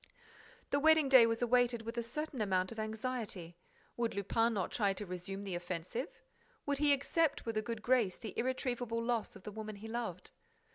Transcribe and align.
The 0.71 0.79
wedding 0.79 1.09
day 1.09 1.27
was 1.27 1.43
awaited 1.43 1.83
with 1.83 1.95
a 1.95 2.01
certain 2.01 2.41
amount 2.41 2.71
of 2.71 2.79
anxiety. 2.79 3.55
Would 3.97 4.15
Lupin 4.15 4.55
not 4.55 4.71
try 4.71 4.93
to 4.93 5.05
resume 5.05 5.43
the 5.43 5.53
offensive? 5.53 6.23
Would 6.65 6.79
he 6.79 6.91
accept 6.91 7.45
with 7.45 7.55
a 7.55 7.61
good 7.61 7.83
grace 7.83 8.17
the 8.17 8.35
irretrievable 8.35 9.03
loss 9.03 9.35
of 9.35 9.43
the 9.43 9.51
woman 9.51 9.75
he 9.75 9.87
loved? 9.87 10.31